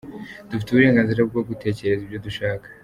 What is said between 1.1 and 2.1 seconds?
bwo gutekereza